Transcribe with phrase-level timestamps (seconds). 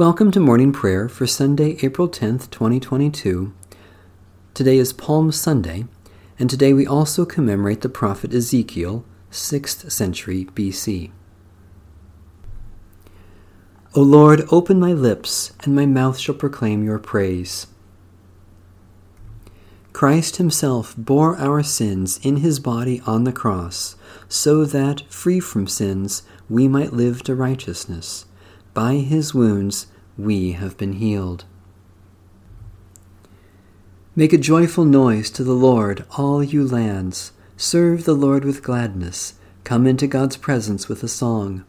[0.00, 3.52] Welcome to morning prayer for Sunday, April 10th, 2022.
[4.54, 5.84] Today is Palm Sunday,
[6.38, 11.10] and today we also commemorate the prophet Ezekiel, 6th century BC.
[13.94, 17.66] O Lord, open my lips, and my mouth shall proclaim your praise.
[19.92, 23.96] Christ himself bore our sins in his body on the cross,
[24.30, 28.24] so that, free from sins, we might live to righteousness.
[28.72, 29.88] By his wounds
[30.24, 31.44] we have been healed.
[34.16, 37.32] Make a joyful noise to the Lord, all you lands.
[37.56, 39.34] Serve the Lord with gladness.
[39.64, 41.64] Come into God's presence with a song.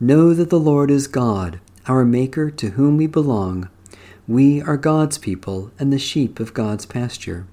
[0.00, 3.68] Know that the Lord is God, our Maker to whom we belong.
[4.26, 7.46] We are God's people and the sheep of God's pasture.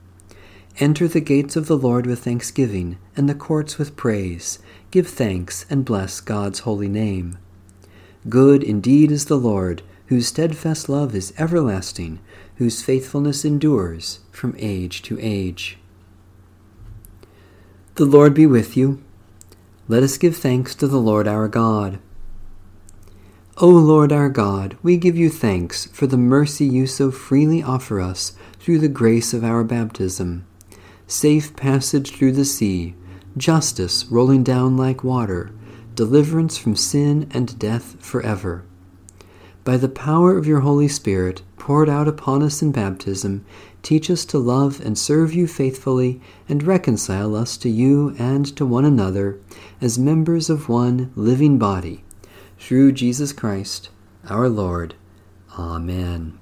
[0.79, 4.59] Enter the gates of the Lord with thanksgiving and the courts with praise.
[4.89, 7.37] Give thanks and bless God's holy name.
[8.29, 12.19] Good indeed is the Lord, whose steadfast love is everlasting,
[12.55, 15.77] whose faithfulness endures from age to age.
[17.95, 19.01] The Lord be with you.
[19.87, 21.99] Let us give thanks to the Lord our God.
[23.55, 28.01] O Lord our God, we give you thanks for the mercy you so freely offer
[28.01, 30.45] us through the grace of our baptism.
[31.07, 32.95] Safe passage through the sea,
[33.37, 35.51] justice rolling down like water,
[35.95, 38.65] deliverance from sin and death forever.
[39.63, 43.45] By the power of your Holy Spirit, poured out upon us in baptism,
[43.83, 48.65] teach us to love and serve you faithfully, and reconcile us to you and to
[48.65, 49.39] one another
[49.79, 52.03] as members of one living body.
[52.57, 53.89] Through Jesus Christ,
[54.27, 54.95] our Lord.
[55.59, 56.39] Amen.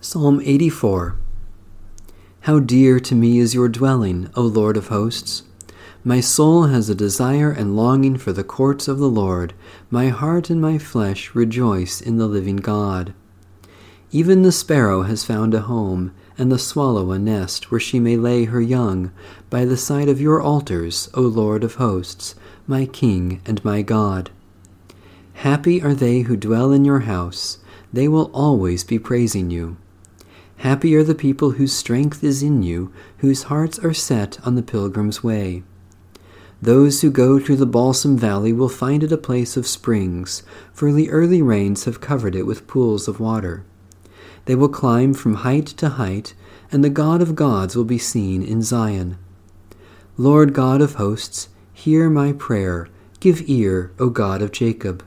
[0.00, 1.16] Psalm 84
[2.40, 5.44] How dear to me is your dwelling, O Lord of hosts!
[6.04, 9.54] My soul has a desire and longing for the courts of the Lord.
[9.88, 13.14] My heart and my flesh rejoice in the living God.
[14.10, 18.16] Even the sparrow has found a home, and the swallow a nest where she may
[18.16, 19.12] lay her young,
[19.48, 22.34] by the side of your altars, O Lord of hosts,
[22.66, 24.30] my King and my God.
[25.34, 27.58] Happy are they who dwell in your house,
[27.92, 29.76] they will always be praising you.
[30.56, 34.62] Happy are the people whose strength is in you, whose hearts are set on the
[34.64, 35.62] pilgrim's way.
[36.62, 40.92] Those who go through the balsam valley will find it a place of springs, for
[40.92, 43.64] the early rains have covered it with pools of water.
[44.44, 46.34] They will climb from height to height,
[46.70, 49.18] and the God of gods will be seen in Zion.
[50.16, 52.88] Lord God of hosts, hear my prayer.
[53.18, 55.04] Give ear, O God of Jacob.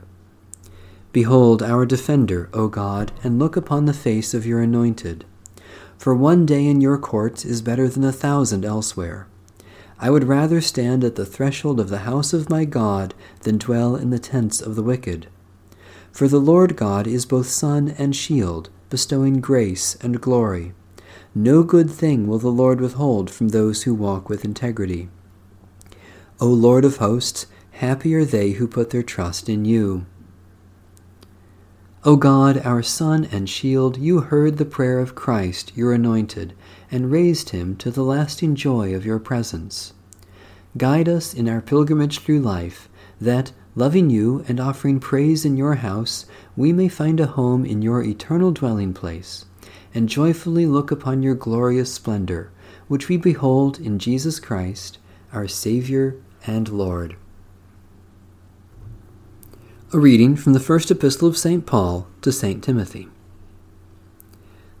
[1.12, 5.24] Behold our defender, O God, and look upon the face of your anointed.
[5.96, 9.26] For one day in your courts is better than a thousand elsewhere.
[9.98, 13.96] I would rather stand at the threshold of the house of my God than dwell
[13.96, 15.28] in the tents of the wicked.
[16.12, 20.74] For the Lord God is both sun and shield, bestowing grace and glory.
[21.34, 25.08] No good thing will the Lord withhold from those who walk with integrity.
[26.40, 30.06] O Lord of hosts, happy are they who put their trust in you.
[32.06, 36.54] O God, our Sun and Shield, you heard the prayer of Christ, your anointed,
[36.88, 39.92] and raised him to the lasting joy of your presence.
[40.78, 42.88] Guide us in our pilgrimage through life,
[43.20, 47.82] that, loving you and offering praise in your house, we may find a home in
[47.82, 49.46] your eternal dwelling place,
[49.92, 52.52] and joyfully look upon your glorious splendor,
[52.86, 54.98] which we behold in Jesus Christ,
[55.32, 56.14] our Savior
[56.46, 57.16] and Lord.
[59.92, 61.64] A reading from the first epistle of St.
[61.64, 62.62] Paul to St.
[62.62, 63.06] Timothy.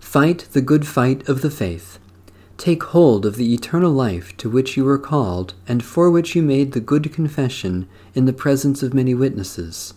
[0.00, 2.00] Fight the good fight of the faith.
[2.58, 6.42] Take hold of the eternal life to which you were called, and for which you
[6.42, 9.94] made the good confession in the presence of many witnesses.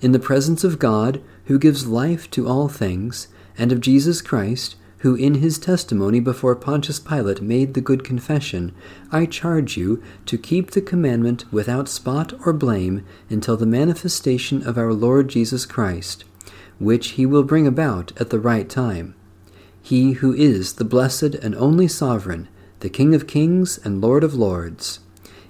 [0.00, 3.26] In the presence of God, who gives life to all things,
[3.58, 8.74] and of Jesus Christ, who in his testimony before Pontius Pilate made the good confession,
[9.10, 14.76] I charge you to keep the commandment without spot or blame until the manifestation of
[14.76, 16.24] our Lord Jesus Christ,
[16.78, 19.14] which he will bring about at the right time.
[19.82, 22.48] He who is the blessed and only sovereign,
[22.80, 25.00] the King of kings and Lord of lords.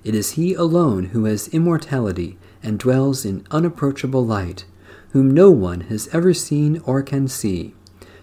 [0.05, 4.65] It is he alone who has immortality and dwells in unapproachable light,
[5.11, 7.75] whom no one has ever seen or can see.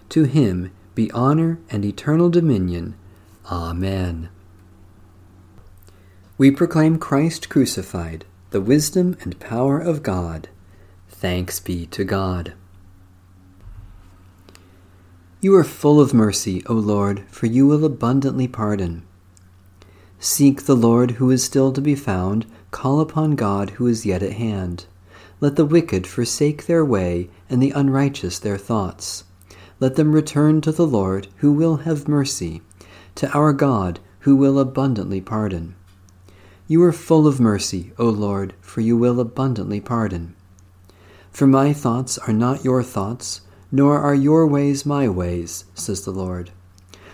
[0.08, 2.92] To him be honor and eternal dominion.
[3.52, 4.28] Amen.
[6.36, 10.48] We proclaim Christ crucified, the wisdom and power of God.
[11.08, 12.54] Thanks be to God.
[15.40, 19.04] You are full of mercy, O Lord, for you will abundantly pardon.
[20.18, 24.24] Seek the Lord who is still to be found, call upon God who is yet
[24.24, 24.86] at hand.
[25.38, 29.22] Let the wicked forsake their way, and the unrighteous their thoughts.
[29.80, 32.62] Let them return to the Lord, who will have mercy,
[33.14, 35.76] to our God, who will abundantly pardon.
[36.66, 40.34] You are full of mercy, O Lord, for you will abundantly pardon.
[41.30, 46.10] For my thoughts are not your thoughts, nor are your ways my ways, says the
[46.10, 46.50] Lord.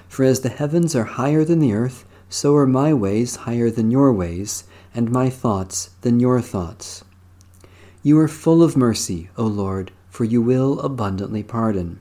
[0.08, 3.90] For as the heavens are higher than the earth, so are my ways higher than
[3.90, 4.64] your ways,
[4.94, 7.04] and my thoughts than your thoughts.
[8.02, 12.00] You are full of mercy, O Lord, for you will abundantly pardon.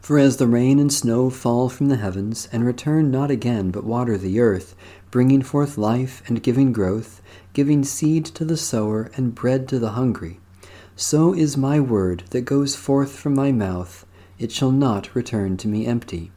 [0.00, 3.84] For as the rain and snow fall from the heavens, and return not again, but
[3.84, 4.74] water the earth,
[5.10, 7.20] bringing forth life and giving growth,
[7.52, 10.40] giving seed to the sower and bread to the hungry,
[10.96, 14.06] so is my word that goes forth from my mouth.
[14.38, 16.32] It shall not return to me empty,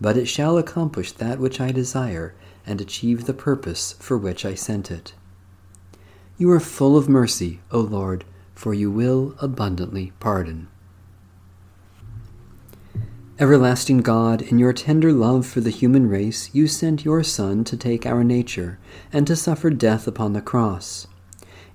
[0.00, 2.34] but it shall accomplish that which I desire,
[2.66, 5.14] and achieve the purpose for which I sent it.
[6.36, 8.24] You are full of mercy, O Lord,
[8.54, 10.68] for you will abundantly pardon.
[13.40, 17.76] Everlasting God, in your tender love for the human race, you sent your Son to
[17.76, 18.80] take our nature
[19.12, 21.06] and to suffer death upon the cross.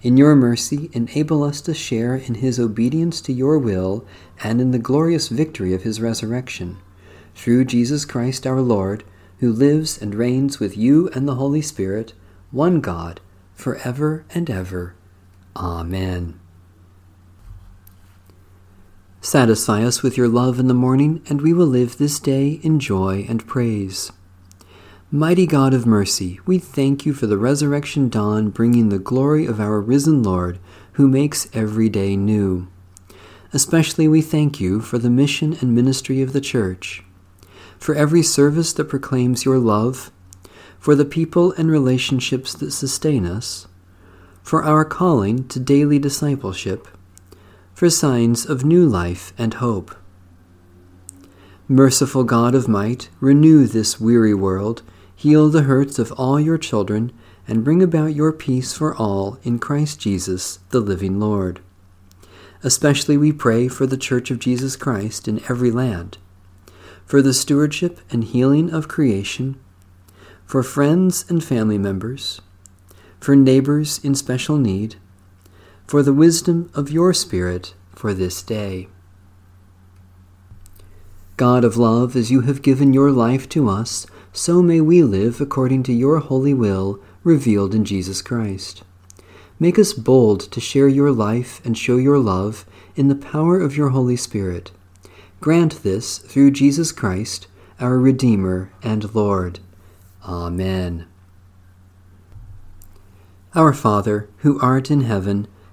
[0.01, 4.05] In your mercy, enable us to share in his obedience to your will
[4.43, 6.79] and in the glorious victory of his resurrection.
[7.33, 9.05] Through Jesus Christ our Lord,
[9.39, 12.11] who lives and reigns with you and the Holy Spirit,
[12.51, 13.21] one God,
[13.53, 14.95] for ever and ever.
[15.55, 16.41] Amen.
[19.33, 22.79] Satisfy us with your love in the morning, and we will live this day in
[22.79, 24.11] joy and praise.
[25.09, 29.59] Mighty God of mercy, we thank you for the resurrection dawn bringing the glory of
[29.59, 30.59] our risen Lord,
[30.91, 32.67] who makes every day new.
[33.51, 37.03] Especially we thank you for the mission and ministry of the Church,
[37.79, 40.11] for every service that proclaims your love,
[40.77, 43.65] for the people and relationships that sustain us,
[44.43, 46.87] for our calling to daily discipleship
[47.83, 49.93] for signs of new life and hope.
[51.67, 54.83] Merciful God of might, renew this weary world,
[55.13, 57.11] heal the hurts of all your children,
[57.45, 61.59] and bring about your peace for all in Christ Jesus, the living Lord.
[62.63, 66.17] Especially we pray for the Church of Jesus Christ in every land,
[67.05, 69.59] for the stewardship and healing of creation,
[70.45, 72.39] for friends and family members,
[73.19, 74.95] for neighbors in special need,
[75.85, 78.87] for the wisdom of your Spirit for this day.
[81.37, 85.41] God of love, as you have given your life to us, so may we live
[85.41, 88.83] according to your holy will revealed in Jesus Christ.
[89.59, 92.65] Make us bold to share your life and show your love
[92.95, 94.71] in the power of your Holy Spirit.
[95.39, 97.47] Grant this through Jesus Christ,
[97.79, 99.59] our Redeemer and Lord.
[100.25, 101.07] Amen.
[103.55, 105.47] Our Father, who art in heaven,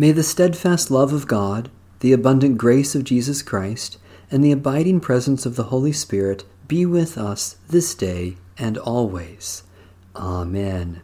[0.00, 3.98] May the steadfast love of God, the abundant grace of Jesus Christ,
[4.30, 9.64] and the abiding presence of the Holy Spirit be with us this day and always.
[10.14, 11.02] Amen.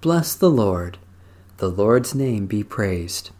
[0.00, 0.98] Bless the Lord.
[1.58, 3.30] The Lord's name be praised.